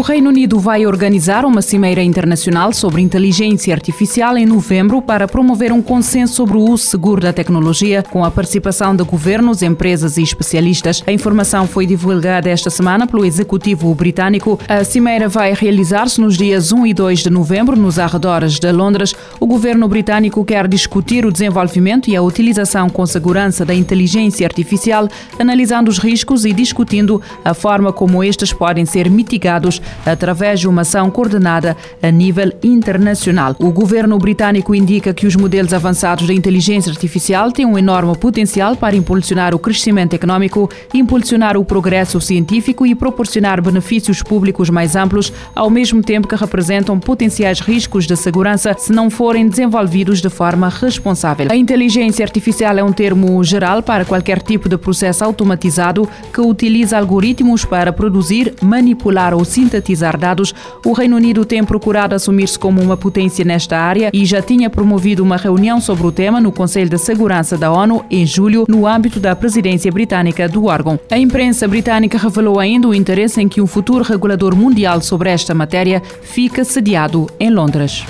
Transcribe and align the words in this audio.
O 0.00 0.02
Reino 0.02 0.30
Unido 0.30 0.58
vai 0.58 0.86
organizar 0.86 1.44
uma 1.44 1.60
cimeira 1.60 2.02
internacional 2.02 2.72
sobre 2.72 3.02
inteligência 3.02 3.74
artificial 3.74 4.38
em 4.38 4.46
novembro 4.46 5.02
para 5.02 5.28
promover 5.28 5.72
um 5.72 5.82
consenso 5.82 6.36
sobre 6.36 6.56
o 6.56 6.62
uso 6.62 6.86
seguro 6.86 7.20
da 7.20 7.34
tecnologia, 7.34 8.02
com 8.02 8.24
a 8.24 8.30
participação 8.30 8.96
de 8.96 9.04
governos, 9.04 9.60
empresas 9.60 10.16
e 10.16 10.22
especialistas. 10.22 11.04
A 11.06 11.12
informação 11.12 11.66
foi 11.66 11.84
divulgada 11.84 12.48
esta 12.48 12.70
semana 12.70 13.06
pelo 13.06 13.26
executivo 13.26 13.94
britânico. 13.94 14.58
A 14.66 14.82
cimeira 14.84 15.28
vai 15.28 15.52
realizar-se 15.52 16.18
nos 16.18 16.38
dias 16.38 16.72
1 16.72 16.86
e 16.86 16.94
2 16.94 17.18
de 17.18 17.28
novembro, 17.28 17.76
nos 17.76 17.98
arredores 17.98 18.58
de 18.58 18.72
Londres. 18.72 19.14
O 19.38 19.46
governo 19.46 19.86
britânico 19.86 20.42
quer 20.46 20.66
discutir 20.66 21.26
o 21.26 21.30
desenvolvimento 21.30 22.08
e 22.08 22.16
a 22.16 22.22
utilização 22.22 22.88
com 22.88 23.04
segurança 23.04 23.66
da 23.66 23.74
inteligência 23.74 24.46
artificial, 24.46 25.06
analisando 25.38 25.90
os 25.90 25.98
riscos 25.98 26.46
e 26.46 26.54
discutindo 26.54 27.20
a 27.44 27.52
forma 27.52 27.92
como 27.92 28.24
estes 28.24 28.50
podem 28.50 28.86
ser 28.86 29.10
mitigados 29.10 29.82
através 30.04 30.60
de 30.60 30.68
uma 30.68 30.82
ação 30.82 31.10
coordenada 31.10 31.76
a 32.02 32.10
nível 32.10 32.52
internacional. 32.62 33.54
O 33.58 33.70
governo 33.70 34.18
britânico 34.18 34.74
indica 34.74 35.12
que 35.12 35.26
os 35.26 35.36
modelos 35.36 35.72
avançados 35.72 36.26
da 36.26 36.34
inteligência 36.34 36.90
artificial 36.90 37.52
têm 37.52 37.66
um 37.66 37.78
enorme 37.78 38.16
potencial 38.16 38.76
para 38.76 38.96
impulsionar 38.96 39.54
o 39.54 39.58
crescimento 39.58 40.14
econômico, 40.14 40.70
impulsionar 40.94 41.56
o 41.56 41.64
progresso 41.64 42.20
científico 42.20 42.86
e 42.86 42.94
proporcionar 42.94 43.60
benefícios 43.60 44.22
públicos 44.22 44.70
mais 44.70 44.96
amplos, 44.96 45.32
ao 45.54 45.70
mesmo 45.70 46.02
tempo 46.02 46.28
que 46.28 46.36
representam 46.36 46.98
potenciais 46.98 47.60
riscos 47.60 48.06
de 48.06 48.16
segurança 48.16 48.74
se 48.78 48.92
não 48.92 49.10
forem 49.10 49.48
desenvolvidos 49.48 50.20
de 50.20 50.28
forma 50.28 50.68
responsável. 50.68 51.48
A 51.50 51.56
inteligência 51.56 52.24
artificial 52.24 52.78
é 52.78 52.82
um 52.82 52.92
termo 52.92 53.42
geral 53.44 53.82
para 53.82 54.04
qualquer 54.04 54.40
tipo 54.40 54.68
de 54.68 54.78
processo 54.78 55.24
automatizado 55.24 56.08
que 56.32 56.40
utiliza 56.40 56.98
algoritmos 56.98 57.64
para 57.64 57.92
produzir, 57.92 58.54
manipular 58.62 59.34
ou 59.34 59.44
sintetizar 59.44 59.79
sintetizar 59.80 60.18
dados, 60.18 60.54
o 60.84 60.92
Reino 60.92 61.16
Unido 61.16 61.44
tem 61.44 61.64
procurado 61.64 62.14
assumir-se 62.14 62.58
como 62.58 62.80
uma 62.80 62.96
potência 62.96 63.44
nesta 63.44 63.78
área 63.78 64.10
e 64.12 64.24
já 64.24 64.40
tinha 64.40 64.70
promovido 64.70 65.22
uma 65.22 65.36
reunião 65.36 65.80
sobre 65.80 66.06
o 66.06 66.12
tema 66.12 66.40
no 66.40 66.52
Conselho 66.52 66.90
de 66.90 66.98
Segurança 66.98 67.56
da 67.56 67.72
ONU 67.72 68.04
em 68.10 68.26
julho, 68.26 68.64
no 68.68 68.86
âmbito 68.86 69.18
da 69.18 69.34
presidência 69.34 69.90
britânica 69.90 70.48
do 70.48 70.66
órgão. 70.66 70.98
A 71.10 71.18
imprensa 71.18 71.66
britânica 71.66 72.18
revelou 72.18 72.60
ainda 72.60 72.88
o 72.88 72.94
interesse 72.94 73.40
em 73.40 73.48
que 73.48 73.60
um 73.60 73.66
futuro 73.66 74.04
regulador 74.04 74.54
mundial 74.54 75.00
sobre 75.00 75.30
esta 75.30 75.54
matéria 75.54 76.02
fique 76.22 76.64
sediado 76.64 77.26
em 77.38 77.50
Londres. 77.50 78.04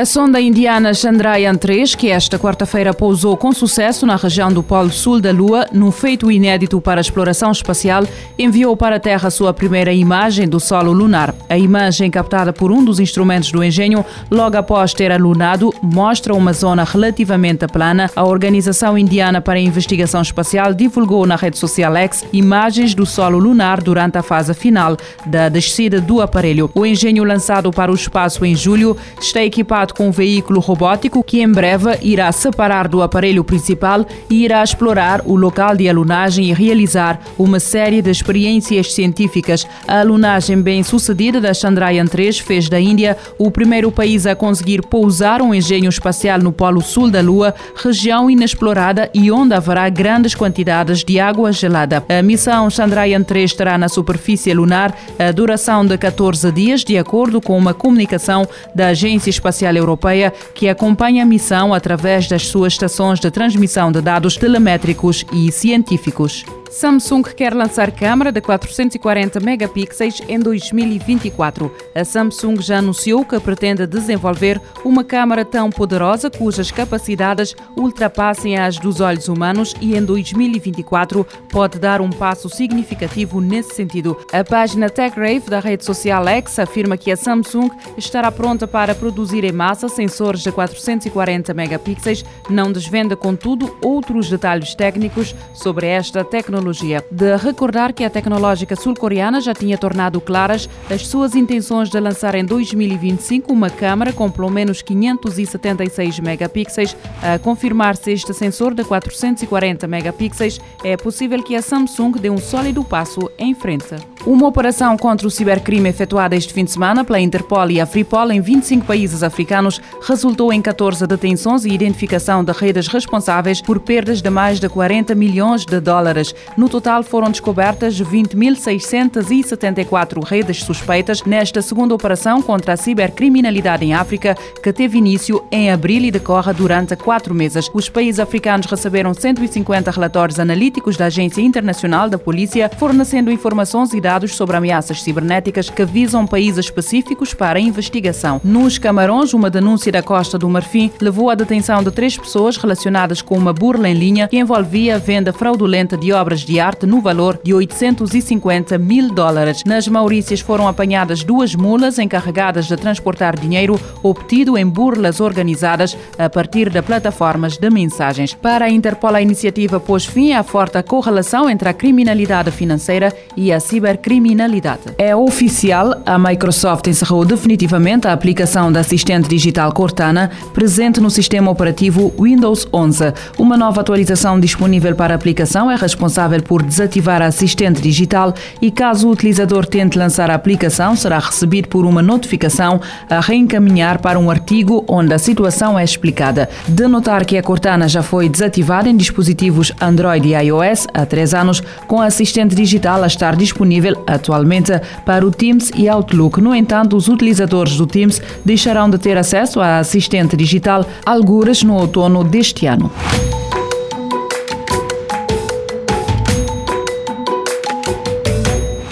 A 0.00 0.04
sonda 0.06 0.40
indiana 0.40 0.92
Chandrayaan-3, 0.94 1.94
que 1.94 2.08
esta 2.08 2.38
quarta-feira 2.38 2.94
pousou 2.94 3.36
com 3.36 3.52
sucesso 3.52 4.06
na 4.06 4.16
região 4.16 4.50
do 4.50 4.62
Polo 4.62 4.88
Sul 4.88 5.20
da 5.20 5.30
Lua, 5.30 5.66
num 5.74 5.92
feito 5.92 6.32
inédito 6.32 6.80
para 6.80 6.98
a 6.98 7.02
exploração 7.02 7.50
espacial, 7.50 8.04
enviou 8.38 8.74
para 8.74 8.96
a 8.96 8.98
Terra 8.98 9.28
sua 9.28 9.52
primeira 9.52 9.92
imagem 9.92 10.48
do 10.48 10.58
solo 10.58 10.90
lunar. 10.90 11.34
A 11.50 11.58
imagem, 11.58 12.10
captada 12.10 12.50
por 12.50 12.72
um 12.72 12.82
dos 12.82 12.98
instrumentos 12.98 13.52
do 13.52 13.62
engenho, 13.62 14.02
logo 14.30 14.56
após 14.56 14.94
ter 14.94 15.12
alunado, 15.12 15.70
mostra 15.82 16.32
uma 16.32 16.54
zona 16.54 16.82
relativamente 16.82 17.66
plana. 17.66 18.10
A 18.16 18.24
Organização 18.24 18.96
Indiana 18.96 19.42
para 19.42 19.58
a 19.58 19.62
Investigação 19.62 20.22
Espacial 20.22 20.72
divulgou 20.72 21.26
na 21.26 21.36
rede 21.36 21.58
social 21.58 21.94
X 21.94 22.24
imagens 22.32 22.94
do 22.94 23.04
solo 23.04 23.38
lunar 23.38 23.82
durante 23.82 24.16
a 24.16 24.22
fase 24.22 24.54
final 24.54 24.96
da 25.26 25.50
descida 25.50 26.00
do 26.00 26.22
aparelho. 26.22 26.70
O 26.74 26.86
engenho 26.86 27.22
lançado 27.22 27.70
para 27.70 27.92
o 27.92 27.94
espaço 27.94 28.46
em 28.46 28.56
julho 28.56 28.96
está 29.20 29.42
equipado 29.42 29.89
com 29.92 30.08
um 30.08 30.10
veículo 30.10 30.60
robótico 30.60 31.22
que 31.22 31.40
em 31.40 31.50
breve 31.50 31.98
irá 32.02 32.30
separar 32.32 32.88
do 32.88 33.02
aparelho 33.02 33.44
principal 33.44 34.06
e 34.28 34.44
irá 34.44 34.62
explorar 34.62 35.22
o 35.24 35.36
local 35.36 35.76
de 35.76 35.88
alunagem 35.88 36.46
e 36.46 36.52
realizar 36.52 37.20
uma 37.38 37.60
série 37.60 38.02
de 38.02 38.10
experiências 38.10 38.92
científicas. 38.92 39.66
A 39.86 40.00
alunagem 40.00 40.60
bem-sucedida 40.60 41.40
da 41.40 41.52
Chandrayaan-3 41.52 42.42
fez 42.42 42.68
da 42.68 42.80
Índia 42.80 43.16
o 43.38 43.50
primeiro 43.50 43.90
país 43.90 44.26
a 44.26 44.34
conseguir 44.34 44.82
pousar 44.82 45.42
um 45.42 45.54
engenho 45.54 45.88
espacial 45.88 46.38
no 46.38 46.52
Polo 46.52 46.80
Sul 46.80 47.10
da 47.10 47.20
Lua, 47.20 47.54
região 47.76 48.30
inexplorada 48.30 49.10
e 49.14 49.30
onde 49.30 49.54
haverá 49.54 49.88
grandes 49.88 50.34
quantidades 50.34 51.04
de 51.04 51.18
água 51.20 51.52
gelada. 51.52 52.04
A 52.08 52.22
missão 52.22 52.68
Chandrayaan-3 52.68 53.54
terá 53.54 53.78
na 53.78 53.88
superfície 53.88 54.52
lunar 54.52 54.96
a 55.18 55.30
duração 55.32 55.84
de 55.84 55.96
14 55.96 56.50
dias, 56.52 56.84
de 56.84 56.96
acordo 56.98 57.40
com 57.40 57.56
uma 57.56 57.74
comunicação 57.74 58.46
da 58.74 58.88
Agência 58.88 59.30
Espacial 59.30 59.69
Europeia, 59.78 60.32
que 60.54 60.68
acompanha 60.68 61.22
a 61.22 61.26
missão 61.26 61.72
através 61.72 62.28
das 62.28 62.46
suas 62.46 62.72
estações 62.72 63.20
de 63.20 63.30
transmissão 63.30 63.92
de 63.92 64.00
dados 64.00 64.36
telemétricos 64.36 65.24
e 65.32 65.50
científicos. 65.52 66.44
Samsung 66.70 67.24
quer 67.34 67.52
lançar 67.52 67.90
câmara 67.90 68.30
de 68.30 68.40
440 68.40 69.40
megapixels 69.40 70.22
em 70.28 70.38
2024. 70.38 71.74
A 71.96 72.04
Samsung 72.04 72.60
já 72.60 72.78
anunciou 72.78 73.24
que 73.24 73.40
pretende 73.40 73.88
desenvolver 73.88 74.60
uma 74.84 75.02
câmara 75.02 75.44
tão 75.44 75.68
poderosa 75.68 76.30
cujas 76.30 76.70
capacidades 76.70 77.56
ultrapassem 77.76 78.56
as 78.56 78.78
dos 78.78 79.00
olhos 79.00 79.26
humanos 79.26 79.74
e 79.80 79.96
em 79.96 80.04
2024 80.04 81.26
pode 81.50 81.76
dar 81.80 82.00
um 82.00 82.08
passo 82.08 82.48
significativo 82.48 83.40
nesse 83.40 83.74
sentido. 83.74 84.16
A 84.32 84.44
página 84.44 84.88
TechRave 84.88 85.50
da 85.50 85.58
rede 85.58 85.84
social 85.84 86.26
X 86.28 86.56
afirma 86.60 86.96
que 86.96 87.10
a 87.10 87.16
Samsung 87.16 87.68
estará 87.98 88.30
pronta 88.30 88.68
para 88.68 88.94
produzir 88.94 89.42
em 89.42 89.50
massa 89.52 89.88
sensores 89.88 90.40
de 90.40 90.52
440 90.52 91.52
megapixels, 91.52 92.24
não 92.48 92.70
desvenda 92.70 93.16
contudo 93.16 93.76
outros 93.82 94.30
detalhes 94.30 94.72
técnicos 94.72 95.34
sobre 95.52 95.88
esta 95.88 96.22
tecnologia 96.22 96.59
tecnologia. 96.60 97.04
De 97.10 97.36
recordar 97.36 97.92
que 97.92 98.04
a 98.04 98.10
tecnológica 98.10 98.76
sul-coreana 98.76 99.40
já 99.40 99.54
tinha 99.54 99.78
tornado 99.78 100.20
claras 100.20 100.68
as 100.90 101.06
suas 101.06 101.34
intenções 101.34 101.88
de 101.88 101.98
lançar 101.98 102.34
em 102.34 102.44
2025 102.44 103.52
uma 103.52 103.70
câmara 103.70 104.12
com 104.12 104.30
pelo 104.30 104.50
menos 104.50 104.82
576 104.82 106.20
megapixels. 106.20 106.96
A 107.22 107.38
confirmar-se 107.38 108.12
este 108.12 108.34
sensor 108.34 108.74
de 108.74 108.84
440 108.84 109.86
megapixels, 109.86 110.60
é 110.84 110.96
possível 110.96 111.42
que 111.42 111.56
a 111.56 111.62
Samsung 111.62 112.12
dê 112.12 112.28
um 112.30 112.38
sólido 112.38 112.84
passo 112.84 113.30
em 113.38 113.54
frente. 113.54 113.96
Uma 114.26 114.48
operação 114.48 114.98
contra 114.98 115.26
o 115.26 115.30
cibercrime 115.30 115.88
efetuada 115.88 116.36
este 116.36 116.52
fim 116.52 116.62
de 116.62 116.70
semana 116.70 117.02
pela 117.02 117.18
Interpol 117.18 117.70
e 117.70 117.80
a 117.80 117.86
Freepol 117.86 118.30
em 118.30 118.38
25 118.38 118.84
países 118.84 119.22
africanos 119.22 119.80
resultou 120.02 120.52
em 120.52 120.60
14 120.60 121.06
detenções 121.06 121.64
e 121.64 121.70
identificação 121.70 122.44
de 122.44 122.52
redes 122.52 122.86
responsáveis 122.86 123.62
por 123.62 123.80
perdas 123.80 124.20
de 124.20 124.28
mais 124.28 124.60
de 124.60 124.68
40 124.68 125.14
milhões 125.14 125.64
de 125.64 125.80
dólares. 125.80 126.34
No 126.54 126.68
total 126.68 127.02
foram 127.02 127.30
descobertas 127.30 127.98
20.674 127.98 130.22
redes 130.22 130.64
suspeitas 130.64 131.24
nesta 131.24 131.62
segunda 131.62 131.94
operação 131.94 132.42
contra 132.42 132.74
a 132.74 132.76
cibercriminalidade 132.76 133.86
em 133.86 133.94
África, 133.94 134.34
que 134.62 134.70
teve 134.70 134.98
início 134.98 135.42
em 135.50 135.70
abril 135.70 136.04
e 136.04 136.10
decorre 136.10 136.52
durante 136.52 136.94
quatro 136.94 137.34
meses. 137.34 137.70
Os 137.72 137.88
países 137.88 138.20
africanos 138.20 138.66
receberam 138.66 139.14
150 139.14 139.90
relatórios 139.90 140.38
analíticos 140.38 140.98
da 140.98 141.06
Agência 141.06 141.40
Internacional 141.40 142.10
da 142.10 142.18
Polícia, 142.18 142.70
fornecendo 142.76 143.30
informações 143.30 143.94
e 143.94 144.00
dados 144.00 144.09
sobre 144.34 144.56
ameaças 144.56 145.02
cibernéticas 145.02 145.70
que 145.70 145.84
visam 145.84 146.26
países 146.26 146.66
específicos 146.66 147.32
para 147.32 147.60
investigação. 147.60 148.40
Nos 148.42 148.76
Camarões, 148.76 149.32
uma 149.32 149.48
denúncia 149.48 149.92
da 149.92 150.02
Costa 150.02 150.36
do 150.36 150.48
Marfim 150.48 150.90
levou 151.00 151.30
à 151.30 151.36
detenção 151.36 151.82
de 151.82 151.92
três 151.92 152.16
pessoas 152.16 152.56
relacionadas 152.56 153.22
com 153.22 153.38
uma 153.38 153.52
burla 153.52 153.88
em 153.88 153.94
linha 153.94 154.26
que 154.26 154.36
envolvia 154.36 154.96
a 154.96 154.98
venda 154.98 155.32
fraudulenta 155.32 155.96
de 155.96 156.12
obras 156.12 156.40
de 156.40 156.58
arte 156.58 156.86
no 156.86 157.00
valor 157.00 157.38
de 157.42 157.54
850 157.54 158.76
mil 158.78 159.14
dólares. 159.14 159.62
Nas 159.64 159.86
Maurícias 159.86 160.40
foram 160.40 160.66
apanhadas 160.66 161.22
duas 161.22 161.54
mulas 161.54 161.98
encarregadas 161.98 162.66
de 162.66 162.76
transportar 162.76 163.38
dinheiro 163.38 163.80
obtido 164.02 164.58
em 164.58 164.66
burlas 164.66 165.20
organizadas 165.20 165.96
a 166.18 166.28
partir 166.28 166.68
de 166.68 166.82
plataformas 166.82 167.56
de 167.56 167.70
mensagens. 167.70 168.34
Para 168.34 168.64
a 168.64 168.70
Interpol, 168.70 169.14
a 169.14 169.22
iniciativa 169.22 169.78
pôs 169.78 170.04
fim 170.04 170.32
à 170.32 170.42
forte 170.42 170.80
correlação 170.82 171.48
entre 171.48 171.68
a 171.68 171.72
criminalidade 171.72 172.50
financeira 172.50 173.14
e 173.36 173.52
a 173.52 173.60
ciber 173.60 173.99
criminalidade. 174.02 174.82
É 174.98 175.14
oficial, 175.14 176.00
a 176.04 176.18
Microsoft 176.18 176.86
encerrou 176.86 177.24
definitivamente 177.24 178.06
a 178.06 178.12
aplicação 178.12 178.72
da 178.72 178.80
assistente 178.80 179.28
digital 179.28 179.72
Cortana, 179.72 180.30
presente 180.52 181.00
no 181.00 181.10
sistema 181.10 181.50
operativo 181.50 182.12
Windows 182.18 182.66
11. 182.72 183.12
Uma 183.38 183.56
nova 183.56 183.80
atualização 183.80 184.40
disponível 184.40 184.94
para 184.94 185.14
a 185.14 185.16
aplicação 185.16 185.70
é 185.70 185.76
responsável 185.76 186.42
por 186.42 186.62
desativar 186.62 187.22
a 187.22 187.26
assistente 187.26 187.80
digital 187.80 188.34
e 188.60 188.70
caso 188.70 189.08
o 189.08 189.12
utilizador 189.12 189.66
tente 189.66 189.98
lançar 189.98 190.30
a 190.30 190.34
aplicação, 190.34 190.96
será 190.96 191.18
recebido 191.18 191.68
por 191.68 191.84
uma 191.84 192.02
notificação 192.02 192.80
a 193.08 193.20
reencaminhar 193.20 194.00
para 194.00 194.18
um 194.18 194.30
artigo 194.30 194.84
onde 194.88 195.14
a 195.14 195.18
situação 195.18 195.78
é 195.78 195.84
explicada. 195.84 196.48
De 196.68 196.86
notar 196.88 197.24
que 197.24 197.36
a 197.36 197.42
Cortana 197.42 197.88
já 197.88 198.02
foi 198.02 198.28
desativada 198.28 198.88
em 198.88 198.96
dispositivos 198.96 199.72
Android 199.80 200.28
e 200.28 200.34
iOS 200.34 200.86
há 200.92 201.04
três 201.04 201.34
anos, 201.34 201.62
com 201.86 202.00
a 202.00 202.06
assistente 202.06 202.54
digital 202.54 203.02
a 203.02 203.06
estar 203.06 203.36
disponível 203.36 203.89
disponível 203.90 204.02
atualmente 204.06 204.72
para 205.04 205.26
o 205.26 205.30
Teams 205.30 205.70
e 205.74 205.88
Outlook. 205.88 206.40
No 206.40 206.54
entanto, 206.54 206.96
os 206.96 207.08
utilizadores 207.08 207.76
do 207.76 207.86
Teams 207.86 208.20
deixarão 208.44 208.88
de 208.88 208.98
ter 208.98 209.16
acesso 209.16 209.60
à 209.60 209.78
assistente 209.78 210.36
digital 210.36 210.84
algures 211.04 211.62
no 211.62 211.74
outono 211.74 212.24
deste 212.24 212.66
ano. 212.66 212.90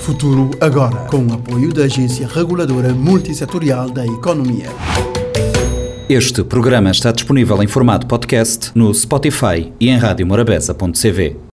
Futuro 0.00 0.50
agora, 0.60 0.96
com 1.06 1.26
o 1.26 1.34
apoio 1.34 1.72
da 1.72 1.84
Agência 1.84 2.26
Reguladora 2.26 2.92
Multissetorial 2.92 3.90
da 3.90 4.04
Economia. 4.04 4.66
Este 6.08 6.42
programa 6.42 6.90
está 6.90 7.12
disponível 7.12 7.62
em 7.62 7.68
formato 7.68 8.06
podcast 8.06 8.72
no 8.74 8.92
Spotify 8.92 9.72
e 9.78 9.88
em 9.88 9.96
radiomorabeza.cv. 9.96 11.49